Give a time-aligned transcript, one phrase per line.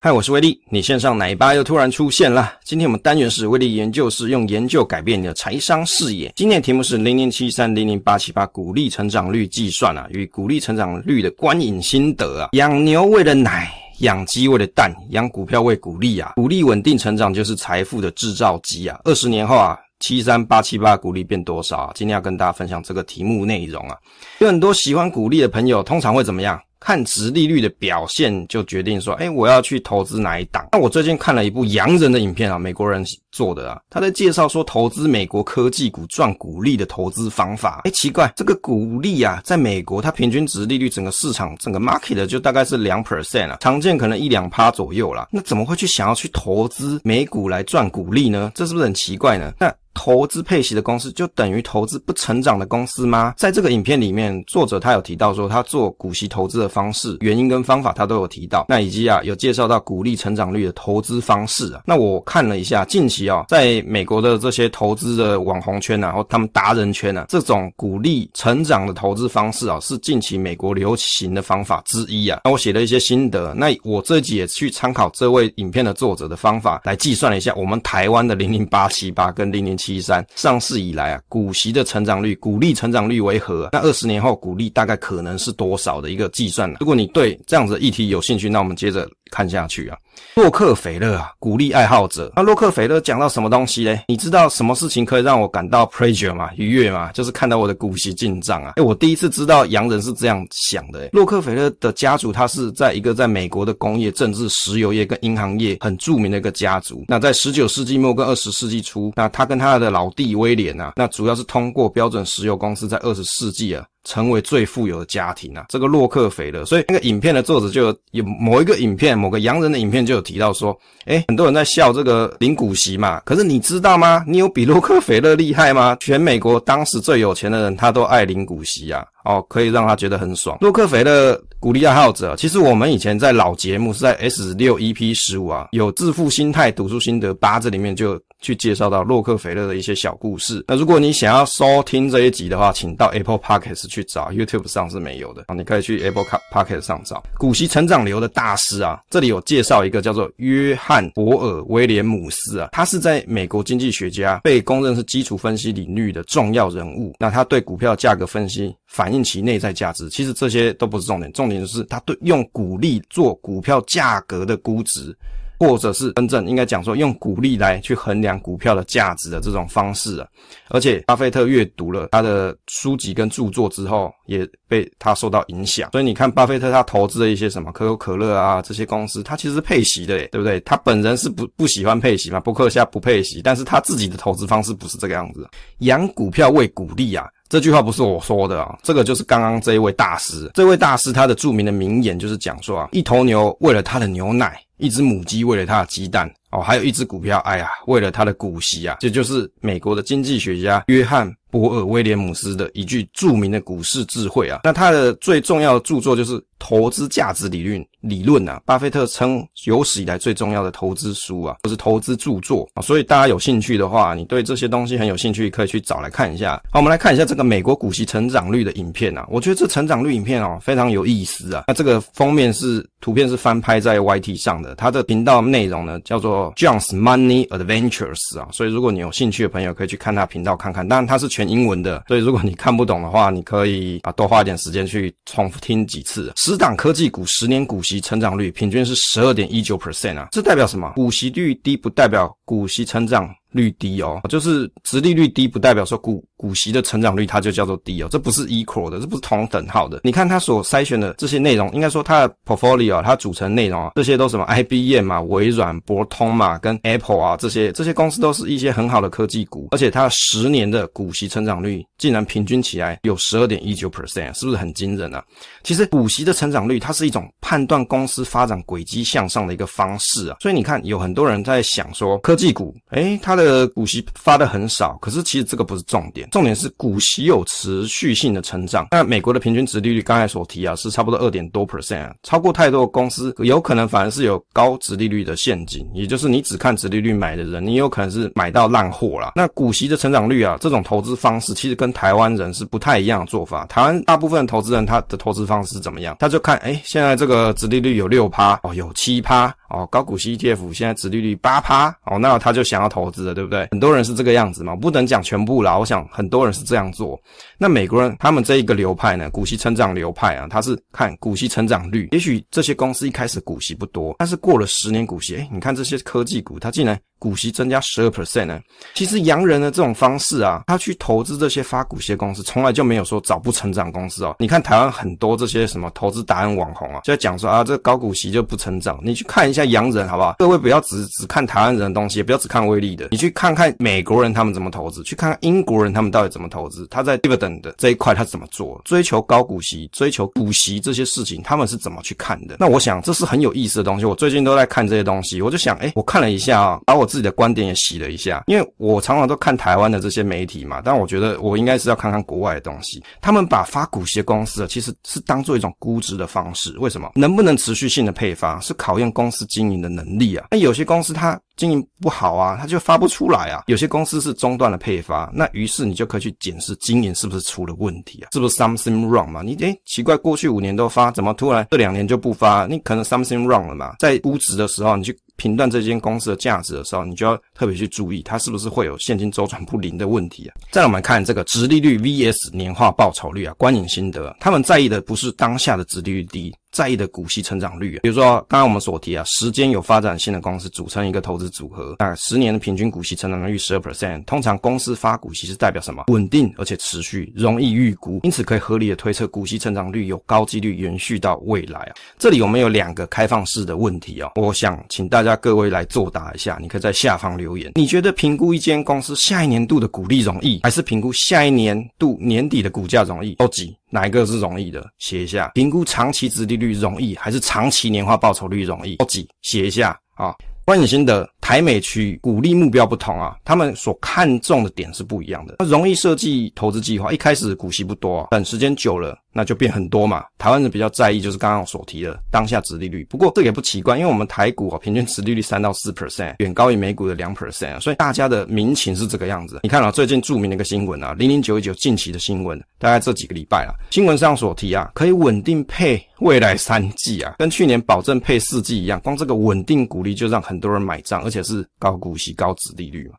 [0.00, 2.52] 嗨，我是威利，你线上奶爸又突然出现了。
[2.62, 6.32] 今天我们单元是威利研究室，用研究改变你的财商视野。
[6.36, 12.50] 今天的题目是零零七三零零八七八股利成长率计算啊，与股利成长率的观影心得啊。
[12.52, 16.34] 养牛为了奶，养鸡为了蛋，养股票为股利啊。
[16.36, 19.00] 股利稳定成长就是财富的制造机啊。
[19.02, 21.90] 二十年后啊，七三八七八股利变多少？
[21.96, 23.96] 今天要跟大家分享这个题目内容啊。
[24.38, 26.56] 有很多喜欢股利的朋友，通常会怎么样？
[26.80, 30.68] 看殖利率的表现就决定说，哎，我要去投资哪一档？
[30.72, 37.82] 那我最近看了一部洋人的影片啊，美国人做的啊，他在介绍说投资美国科技股赚股利的投资方法。
[37.84, 45.28] 哎，奇怪，这个股利啊，在美国它平均殖利率整个市场整个 market 就大概是两 percent 啊，常见可能一两趴左右啦。
[45.30, 48.52] 那怎么会去想要去投资美股来赚股利呢？
[48.54, 49.52] 这是不是很奇怪呢？
[49.58, 53.34] 那投资配息的公司就等于投资不成长的公司吗？
[53.36, 58.64] 在这个影片里面，作者他有提到说他做股息投资的方式、原因跟方法，他都有提到。
[58.68, 61.82] 那以及啊，有介绍到股利成长率的投资方式啊。
[61.84, 72.42] 那我看了一下，近期啊，在美国的这些投资的网红圈啊，或他们达人圈啊，这种股利成长的投资方式啊，是近期美国流行的方法之一啊。
[72.44, 79.87] 那我写了一些心得，那我自己也去参考这位影片的作者的方法来计算了一下，我们台湾的零零八七八跟零零七。
[79.88, 83.70] 七三上市以来啊，股息的成长率、股利成长率为何？
[83.72, 86.76] 那二十年后股利大概可能是多少的一个计算呢？
[86.80, 89.96] 如果你对这样子的议题有兴趣，那我们接着看下去啊。
[90.34, 92.32] 洛克菲勒啊，鼓励爱好者。
[92.34, 94.02] 那洛克菲勒讲到什么东西嘞？
[94.08, 96.50] 你知道什么事情可以让我感到 pleasure 吗？
[96.56, 97.10] 愉悦吗？
[97.12, 98.72] 就是看到我的股息进账啊！
[98.76, 101.08] 诶，我第一次知道洋人是这样想的。
[101.12, 107.04] 洛克菲勒的家族，他是在一个在美国的工业、政治、石油业跟银行业很著名的一个家族。
[107.06, 113.84] 那在十九世纪末跟二十世纪初，那他跟他的老弟威廉啊，那主要是通过标准石油公司在二十世纪啊。
[114.08, 120.74] 成为最富有的家庭啊，这个洛克菲勒，所以那个影片的作者就有某一个影片，某个洋人的影片就有提到说，
[121.04, 124.24] 诶，很多人在笑这个领股息嘛，可是你知道吗？
[124.26, 125.94] 你有比洛克菲勒厉害吗？
[126.00, 130.56] 全美国当时最有钱的人，他都爱领股息啊，哦，可以让他觉得很爽。
[130.62, 138.18] 洛克菲勒鼓励爱好者，其实我们以前在老节目是在 S 六 EP 十五啊，有致富心态读书心得八这里面就。
[138.40, 140.64] 去介绍到洛克菲勒的一些小故事。
[140.68, 145.54] 那如果你想要收听这一集的话，请到 Apple Podcast 去找，YouTube 上是没有的啊。
[145.54, 147.22] 你可以去 Apple Podcast 上找。
[147.36, 157.14] 股息成长流的大师啊，这里有介绍一个叫做约翰伯尔威廉姆斯啊，他是在美国经济学家，被公认是基础分析领域的重要人物。
[157.18, 165.16] 那他对股票价格分析，反映其内在价值，其实这些都不是重点，重点就是他对用股利做股票价格的估值。
[165.58, 170.28] 或者是真正应该讲说用股利来去衡量股票的价值的这种方式啊，
[170.68, 175.90] 而且巴菲特阅读了他的书籍跟著作之后，也被他受到影响。
[175.92, 180.60] 所以你看，巴菲特他投资的一些什么可口可乐啊这些公司，他其实是配息的，对不对？
[180.60, 185.48] 他本人是不不喜欢配息嘛，伯克夏不配息，但是他自己的投资方式不是这个样子。
[185.78, 194.60] 养股票为股利啊，这句话不是我说的啊，这个就是刚刚这一位大师，这位大师他的著名的名言就是讲说啊，一头牛为了他的牛奶。
[194.78, 204.60] 一只母鸡喂了它的鸡蛋哦，还有一只股票，哎呀，为了它的股息啊，这就是美国的经济学家约翰伯尔威廉姆斯的一句著名的股市智慧啊。
[204.64, 206.42] 那他的最重要的著作就是。
[206.60, 216.60] 投资价值理论理论啊，巴菲特称有史以来最重要的投资书啊，或是投资著作啊，所以大家有兴趣的话，你对这些东西很有兴趣，可以去找来看一下。
[216.72, 221.62] 好，我们来看一下这个美国股息成长率的影片啊，我觉得这成长率影片哦非常有意思啊。
[221.68, 230.86] 那这个封面是图片是翻拍在 YT 上的，它的频道内容呢叫做 John's Money Adventures 啊，所以如果你有兴趣的朋友可以去看他频道看看。
[230.88, 236.32] 当然它是全英文的，所以如果你看不懂的话，你可以啊多花一点时间去重复听几次。
[236.36, 240.92] 十档科技股十年股息成长率平均是十二点一九 percent 啊，这代表什么？
[240.94, 250.00] 股息率低不代表股息成长率低哦，就是殖利率低不代表说股股息的成长率它就叫做低哦，这不是 equal 的，这不是同等号的。
[250.04, 265.24] 你看它所筛选的这些内容，应该说它的 portfolio 它组成内容啊，这些都什么 IBM 嘛、微软、博通嘛、跟 Apple 啊这些这些公司都是一些很好的科技股，而且它十年的股息成长率竟然平均起来有十二点一九 percent，是不是很惊人啊？
[265.62, 278.88] 其实股息的成长率它是一种判断公司发展轨迹向上的一个方式啊，所以你看有很多人在想说科技股，诶，它的股息发的很少，可是其实这个不是重点，重点是股息有持续性的成长。
[278.90, 289.32] 那美国的平均值利率刚才所提啊，是差不多二点多 percent 啊，超过太多的公司有可能反而是有高值利率的陷阱，也就是你只看值利率买的人，你有可能是买到烂货啦。
[289.34, 293.66] 那股息的成长率啊，这种投资方式其实跟台湾人是不太一样的做法。
[293.66, 296.16] 台湾大部分投资人他的投资方式是怎么样？
[296.18, 299.54] 他就看，诶，现在这个值利率有六趴哦，有七趴。
[299.68, 303.68] 哦，高股息 ETF 现在殖利率八趴，哦，那他就想要投资了，对不对？
[303.70, 305.78] 很多人是这个样子嘛，不能讲全部啦。
[305.78, 307.20] 我想很多人是这样做。
[307.58, 312.08] 那美国人他们这一个流派呢，股息成长流派啊，他是看股息成长率。
[312.12, 316.98] 也许这些公司一开始股息不多，但是过了十年股息，哎，你看这些科技股，它竟然。
[317.18, 318.60] 股息增加十二 percent 呢？
[318.94, 324.36] 其实洋人的这种方式啊，他去投资这些发股息的公司，从来就没有说找不成长公司哦。
[324.38, 328.98] 你看台湾很多这些什么投资达人网红啊，就在讲说啊，这高股息就不成长。
[329.02, 330.36] 你去看一下洋人好不好？
[330.38, 336.86] 各位不要只只看台湾人的东西，也不要只看威力的，你去看看美国人他们怎么投资，去看看英国人他们到底怎么投资。
[336.88, 338.80] 他在 dividend 的这一块他怎么做？
[338.84, 342.56] 追求高股息、追求股息这些事情，他们是怎么去看的？
[342.60, 344.04] 那我想这是很有意思的东西。
[344.04, 347.07] 我最近都在看这些东西，我就想，哎，我看了一下啊，把我。
[347.08, 353.02] 自己的观点也洗了一下，因为我常常都看台湾的这些媒体嘛，但我觉得我应该是要看看国外的东西。
[353.20, 356.76] 他们把发股息公司啊，其实是当做一种估值的方式。
[356.78, 357.10] 为什么？
[357.14, 360.46] 能不能持续性的配发，是考验公司经营的能力啊。
[360.50, 363.64] 那有些公司它经营不好啊，它就发不出来啊。
[363.66, 369.42] 有些公司是中断了配发，那于是你就可以去检视经营是不是出了问题啊，是不是 something wrong 嘛？
[369.42, 372.64] 你诶奇怪，过去五年都发，怎么突然这两年就不发？
[372.66, 373.96] 你可能 something wrong 了嘛？
[373.98, 375.14] 在估值的时候，你去。
[375.38, 380.56] 评断这间公司的价值的时候，你就要特别去注意，它是不是会有现金周转不灵的问题啊？
[380.72, 386.52] 再来我们看这个殖利率 VS 年化报酬率啊，观影心得，他们在意的不是当下的殖利率低。
[386.70, 396.04] 在意的股息成长率啊，比如说刚刚我们所提啊，时间有发展性的公司组成一个投资组合，那十年的平均股息成长率十二 percent，通常公司发股息是代表什么？
[396.08, 401.94] 稳定而且持续，容易预估，因此可以合理的推测股息成长率有高几率延续到未来啊。
[402.18, 413.34] 这里我们有两个开放式的问题啊，我想请大家各位来作答一下，你可以在下方留言，你觉得评估一间公司下一年度的股利容易，还是评估下一年度年底的股价容易？
[413.36, 413.74] 都几？
[413.90, 414.86] 哪一个是容易的？
[414.98, 415.50] 写一下。
[415.54, 418.96] 评估长期殖利率容易，还是长期年化报酬率容易？
[418.96, 419.26] 哦，几？
[419.40, 420.34] 写一下啊。
[420.66, 425.64] 观影心得，台美区股利目标不同啊，他们所看重的点是不一样的。
[425.64, 429.18] 容易设计投资计划，一开始股息不多，等时间久了。
[429.32, 430.24] 那就变很多嘛。
[430.36, 439.60] 台湾人比较在意就是刚刚所提的当下殖利率，不过这也不奇怪，因为我们台股啊平均殖利率三到四 percent，远高于美股的两 percent，所以大家的民情是这个样子。
[439.62, 453.14] 你看啊，最近著名的一个新闻啊，零零九一九近期的新闻，大概这几个礼拜啊，新闻上所提啊，可以稳定配未来三季啊，跟去年保证配四季一样，光这个稳定股利就让很多人买账，而且是高股息高值利率嘛。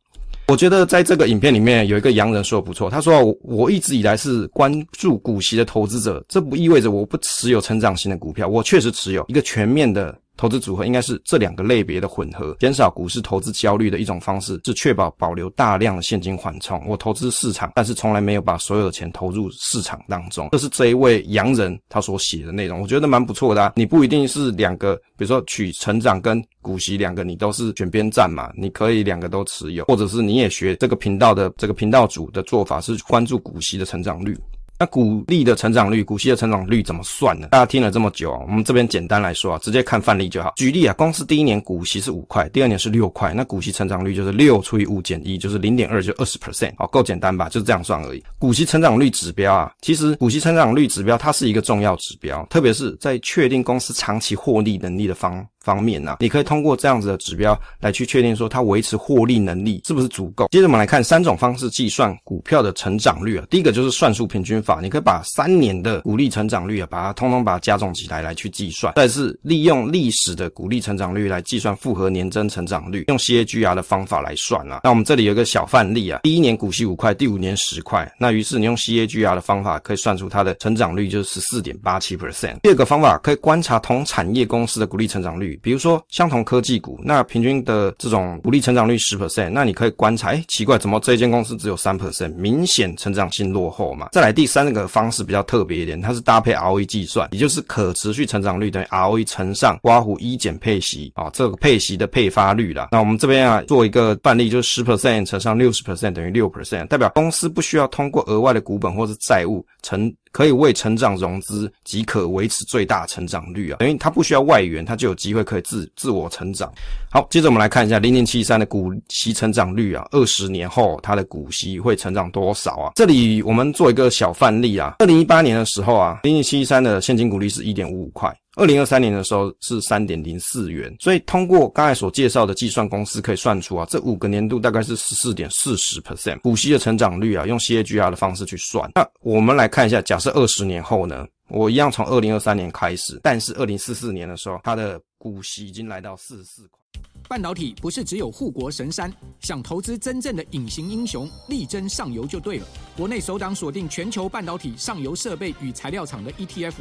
[0.48, 10.18] 我觉得在这个影片里面有一个洋人说的不错，他说，我我一直以来是关注股息的投资者，这不意味着我不持有成长型的股票，我确实持有一个全面的。
[10.40, 16.82] 投资组合应该是这两个类别的混合，减少股市投资焦虑的一种方式，是确保保留大量的现金缓冲。
[16.88, 20.48] 我投资市场，但是从来没有把所有的钱投入市场当中。
[20.54, 23.74] 这是这一位洋人他所写的内容，我觉得蛮不错的啊。
[23.76, 34.38] 你不一定是两个，比如说取成长跟股息两个，你都是选边站嘛，你可以两个都持有，或者是你也学这个频道的这个频道主的做法，是关注股息的成长率。
[34.82, 37.50] 那股利的成长率，股息的成长率怎么算呢？
[37.52, 40.54] 大家听了这么久啊，我们这边简单来说啊，直接看范例就好。
[40.56, 46.72] 举例啊，公司第一年股息是五块，第二年是六块，那股息成长率就是六除以五减一，就是零点二，就二十 percent。
[46.78, 47.50] 好，够简单吧？
[47.50, 48.24] 就是这样算而已。
[48.38, 60.48] 股息成长率指标啊，其实股息成长率指标它是一个重要指标，特别是在确定公司长期获利能力的方方面啊，你可以通过这样子的指标来去确定说它维持获利能力是不是足够。
[60.50, 68.92] 接着我们来看三种方式计算股票的成长率啊，第一个就是算术平均法，你可以把三年的股利成长率啊，把它通通把它加总起来来去计算。
[68.96, 74.82] 再是利用历史的股利成长率来计算复合年增成长率，用 CAGR 的方法来算啊。
[74.84, 82.60] 那我们这里有个小范例啊，第一年股息五块，第五年十块，那于是你用 CAGR 的方法可以算出它的成长率就是十四点八七 percent。
[82.64, 85.59] 第二个方法可以观察同产业公司的股利成长率。
[85.62, 94.10] 比如说相同科技股，那平均的这种股利成长率十 percent，那你可以观察，哎，奇怪，怎么这间公司只有三 percent，明显成长性落后嘛？
[94.12, 102.90] 再来第三个方式比较特别一点，它是搭配 ROE 计算，也就是可持续成长率等于 ROE 乘上括弧一减配息啊，这个配息的配发率啦。
[102.92, 110.14] 那我们这边啊做一个范例，就是十 percent 乘上六十 percent 等于六 percent，代表公司不需要通过额外的股本或是债务成。
[110.32, 116.72] 可以为成长融资，即可维持最大成长率啊，等于它不需要外援，它就有机会可以自自我成长。
[117.12, 122.92] 好，接着我们来看一下零零七三的股息成长率啊，二十年后它的股息会成长多少啊？
[122.96, 128.34] 这里我们做一个小范例啊，二零一八年的时候啊，零零七三的现金股利是一点五五块。
[128.56, 138.90] 二零二三年的时候是三点零四元，所以通过刚才所介绍的计算公式可以算出啊，这五个年度大概是十四点四十 percent 股息的成长率啊，用 CAGR 的方式去算。
[138.96, 146.80] 那我们来看一下，假设二十年后呢，我一样从二零二三年开始，但是二零四四年的时候，它的股息已经来到四十四块。
[147.28, 152.66] 半导体不是只有护国神山，想投资真正的隐形英雄，力争上游就对了。
[152.98, 156.74] 国内首档锁定全球半导体上游设备与材料厂的 ETF。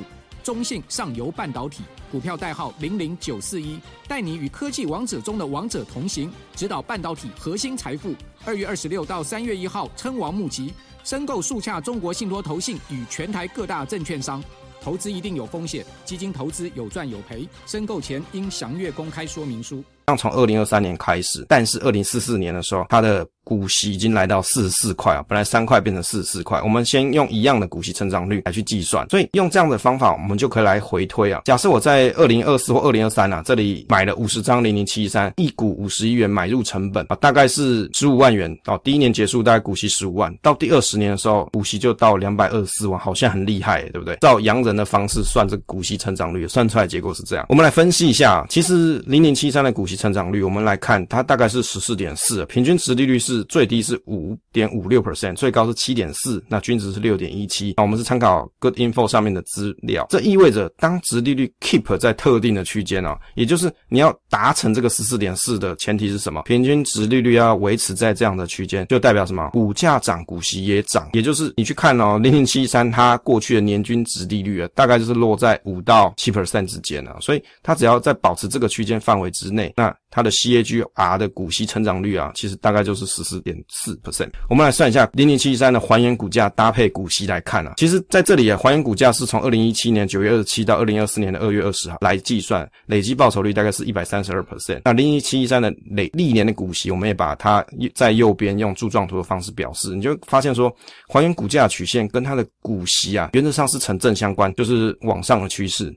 [0.48, 3.78] 中信上游半导体股票代号零零九四一，
[4.08, 8.14] 带你与科技王者中的王者同行，指导半导体核心财富。
[8.46, 10.72] 二月二十六到三月一号，称王募集，
[11.04, 14.42] 申购速洽中国信托投信与全台各大证券商。
[14.80, 19.84] 投资一定有风险，基金投资有赚有赔，申购前应详阅公开说明书。
[20.08, 26.62] 像从二零二三年开始，但是二零四四年的时候，它的股息已经来到四十四块啊，本来三块变成四十四块。
[26.62, 31.42] 我们先用一样的股息成长率来去计算，所以用这样的方法，我们就可以来回推啊。
[31.44, 38.80] 假设我在二零二四或二零二三啊，这里买了五十张零零七三，一股五十一元买入成本啊，大概是十五万元哦。
[38.82, 44.16] 第一年结束大概股息十五万，到第二十年的时候，股息就到两百二十四万，好像很厉害，对不对？
[44.22, 47.44] 照洋人的方式算这个股息成长率，算出来结果是这样。
[47.50, 54.38] 我们来分析一下，其实零零七三的股息成长率，我们来看它大概是十四点四，平均值利率是最低是五。
[54.52, 57.74] 点五六 percent，最高是七点四，那均值是六点一七。
[57.76, 66.42] 那我们是参考 Good Info 上面的资料，这意味着当值利率 keep 在特定的区间啊，也就是你要达成这个十四点四的前提是什么？
[66.42, 69.50] 平均值利率要维持在这样的区间，就代表什么？
[69.50, 84.30] 股价涨，股息也涨，也就是你去看哦，零零七三它过去的年均值利率啊，大概就是落在五到七 percent 之间啊，所以它只要在保持这个区间范围之内，那它的 CAGR 的股息成长率啊，其实大概就是十四点四 percent。
[84.48, 94.80] 我们来算一下零零七三的还原股价搭配股息来看啊，其实在这里啊，还原股价是从二零一七年九月二十七到二零二四年的二月二十号来计算，累计报酬率大概是一百三十二 percent。
[94.84, 97.64] 那零零七三的累历年的股息，我们也把它
[97.94, 100.74] 在右边用柱状图的方式表示，你就发现说，
[101.08, 105.94] 还原股价曲线跟它的股息啊，原则上是成正相关，就是往上的趋势。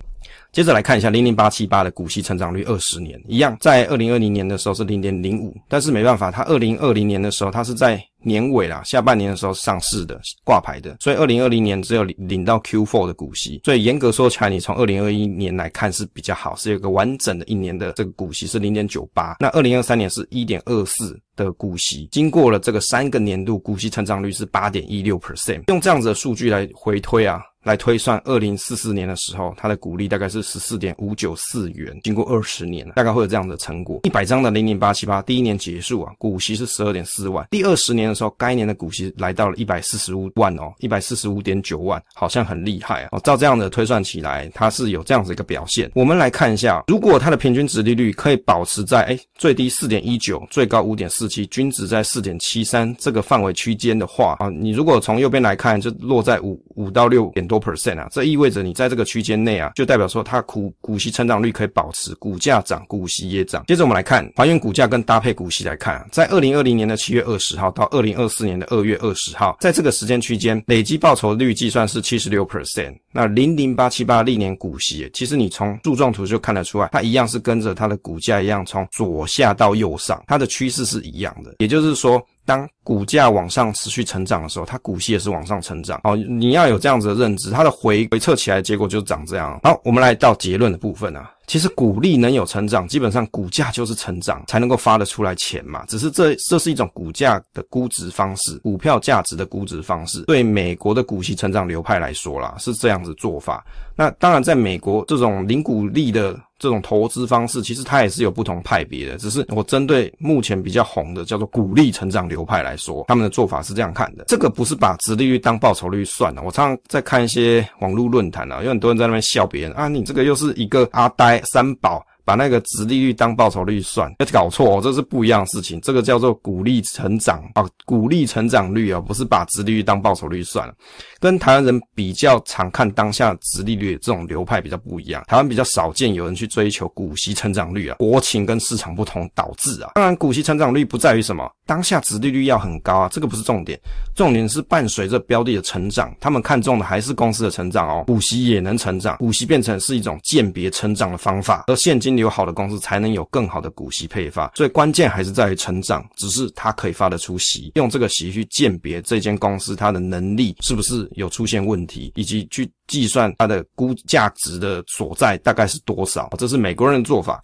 [0.51, 27.41] 接着来看一下零零八七八的股息成长率二十年，一样在二零二零年的时候是零点零五，但是没办法，它二零二零年的时候它是在年尾啦，下半年的时候上市的挂牌的，所以二零二零年只有领到 Q4 的股息，所以严格说起来，你从二零二一年来看是比较好，是有个完整的一年的这个股息是零点九八，那二零二三年是一点二四的股息，经过了这个三个年度，股息成长率是八点一六 percent，用这样子的数据来回推啊。
[27.63, 31.95] 来推算，二零四四年的时候，它的股利大概是十四点五九四元。
[32.03, 33.99] 经过二十年，大概会有这样的成果。
[34.03, 37.45] 一百张的零零八七八，第一年结束啊，股息是十二点四万。
[37.51, 43.09] 第二十年的时候，该年的股息来到了一百四十五万哦，一百四十五点九万，好像很厉害啊。
[43.11, 45.91] 哦，照这样的推算起来，它是有这样子一个表现。
[45.93, 57.50] 我们来看一下，如果它的平均值利率可以保持在哎最低四点一九，最高五点四七，均值在四点七三这个范围区间的话啊，你如果从右边来看，就落在五五到六点。
[57.51, 63.65] 多 percent 啊，这意味着你在这个区间内啊，就代表说它股股息成长率可以保持，股价涨，股息也涨。
[63.67, 72.95] 接着我们来看还原股价跟搭配股息来看啊，在二零二零年的七月二十号到二零二四年的二月二十号，在这个时间区间累计报酬率计算是七十六 percent。
[73.11, 81.55] 那零零八七八历年股息，其实你从柱状图就看得出来，它一样是跟着它的股价一样从左下到右上，它的趋势是一样的。
[81.59, 86.01] 也就是说，当股价往上持续成长的时候，它股息也是往上成长。
[86.03, 89.57] 哦，你要有这样子的认知，它的回回撤起来结果就长这样。
[89.63, 91.31] 好，我们来到结论的部分啊。
[91.47, 95.85] 其实股利能有成长，基本上股价就是成长才能够发得出来钱嘛。
[95.87, 100.23] 只是这这是一种股价的估值方式，股票价值的估值方式。
[100.23, 103.65] 对美国的股息成长流派来说啦，是这样子做法。
[103.95, 109.17] 那当然，在美国这种零股利的这种投资方式，其实它也是有不同派别的。
[109.17, 114.25] 只是我针对目前比较红的叫做股利成长流派来说，他们的做法是这样看的。
[114.27, 116.43] 这个不是把殖利率当报酬率算的。
[116.43, 122.05] 我常常在看一些网络论坛啊，有很多人在那边笑别人啊，你这个又是一个阿呆三宝。
[122.23, 125.79] 把那个值利率当报酬率算，要搞错哦，这是不一样的事情。
[125.81, 130.73] 这个叫做股利成长啊，股利成长率啊，不是把值利率当报酬率算了。
[131.19, 139.91] 跟台湾人比较常看当下值利率这种流派比较不一样，台湾比较少见有人去追求股息成长率啊，国情跟市场不同导致啊。
[139.95, 143.79] 当然，股息成长率不在于什么，当下殖利率要很高啊，这个不是重点，
[144.13, 167.39] 重点是伴随着标的的成长，他们看中的还是公司的成长哦，股息也能成长，股息变成是一种鉴别成长的方法，而现金流好的公司才能有更好的股息配发，所以关键还是在于成长，只是它可以发得出息，用这个息去鉴别这间公司它的能力是不是有出现问题，以及去计算它的估价值的所在大概是多少，这是美国人的做法。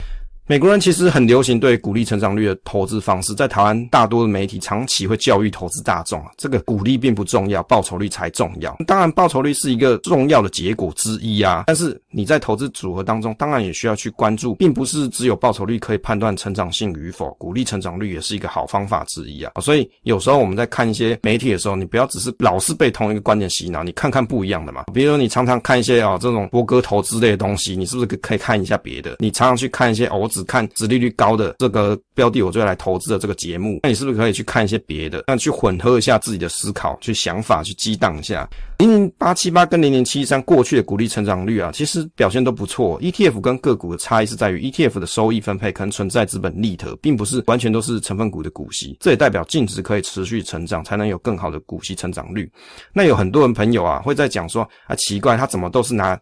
[0.50, 8.74] 美国人其实很流行对股利成长率的投资方式，在台湾大多的媒体长期会教育投资大众啊，这个股利并不重要，报酬率才重要。
[8.88, 19.52] 当然，报酬率是一个重要的结果之一啊，但是你在投资组合当中，当然也需要去关注，并不是只有报酬率可以判断成长性与否，股利成长率也是一个好方法之一啊。
[19.60, 24.86] 所以有时候我们在看一些媒体的时候，你不要只是老是被同一个观点洗脑，你看看不一样的嘛。
[24.94, 29.18] 比如说你常常看一些啊这种波哥投资类的东西，你是不是可以看一下别的？
[29.20, 35.24] 你常常去看一些哦，只看殖利率高的这个标的，我就要来投资的这个节目，那你是不是可以去看一些别的？
[35.26, 38.48] 那去混合一下自己的思考，去想法，去激荡一下。
[38.78, 43.02] 零零八七八跟零零七三过去的股利成长率啊，其实表现都不错。
[43.02, 48.96] ETF 跟个股的差异是在于，ETF 的收益分配可能存在资本利得，并不是完全都是成分股的股息。
[49.00, 52.48] 这也代表净值可以持续成长，才能有更好的股息成长率。
[52.94, 56.20] 那有很多人朋友啊，会在讲说啊，奇怪，他怎么都是拿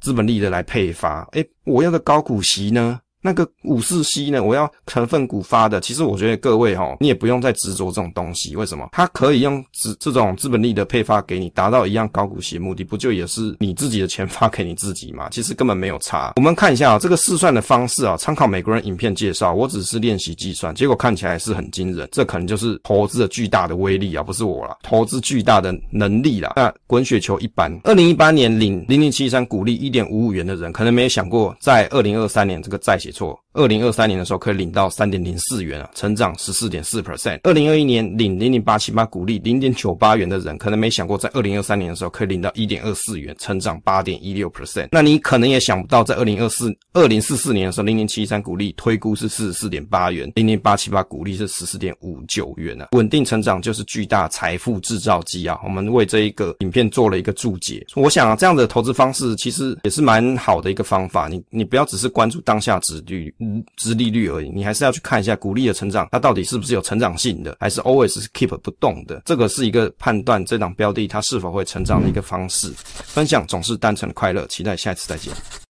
[0.00, 1.26] 资本利得来配发？
[1.32, 3.00] 诶，我要个高股息呢？
[3.22, 4.42] 那个五四 C 呢？
[4.42, 5.80] 我要成分股发的。
[5.80, 8.54] 其实我觉得各位齁，你也不用再执着这种东西。
[8.54, 8.88] 为什么？
[8.92, 15.28] 它可以用资这种资本利的配发给你，达到一样高股息的目的，不就也是你自己的钱 发给你自己吗？
[15.30, 16.32] 其实根本没有差。
[16.36, 22.08] 我们看一下啊，这个试算的方式啊，参考美国人影片介绍，我只是练习计算，结果看起来是很惊人。
[22.12, 26.52] 这可能就是投资的巨大的威力啊，不是我啦，投资巨大的能力啦。
[26.54, 33.45] 那滚雪球一般，二零一八年领零零七三股利一点五五元的人，可能没有想过，在二零二三年这个再写错。
[33.56, 37.40] 二零二三年的时候可以领到三点零四元啊，成长十四点四 percent。
[37.42, 44.88] 二零二一年领零零八七八股利零点九八元的人，可能没想过在二零二三年的时候可以领到一点二四元，成长八点一六 percent。
[44.92, 52.88] 那你可能也想不到，在二零二四二零四四年的时候，零零七三股利推估是四十四点八元，零零八七八股利是十四点五九元啊。
[52.92, 55.58] 稳定成长就是巨大财富制造机啊！
[55.64, 57.86] 我们为这一个影片做了一个注解。
[57.94, 61.26] 我想啊，这样的投资方式其实也是蛮好的一个方法。
[61.26, 63.34] 你你不要只是关注当下值率。
[63.76, 69.22] 资利率而已，你还是要去看一下股利的成长，它到底是不是有成长性的，还是 always keep 不动的？
[69.24, 72.72] 这个是一个判断这档标的它是否会成长的一个方式。
[73.04, 75.32] 分享总是单纯的快乐，期待下一次再见。